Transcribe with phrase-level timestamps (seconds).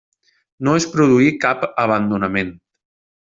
[0.67, 2.53] No es produí cap abandonament.